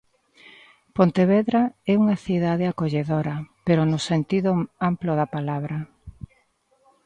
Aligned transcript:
Pontevedra 0.97 1.61
é 1.91 1.93
unha 2.01 2.17
cidade 2.25 2.65
acolledora, 2.71 3.35
pero 3.65 3.81
no 3.91 3.99
sentido 4.09 4.49
amplo 4.89 5.11
da 5.19 5.27
palabra. 5.35 5.77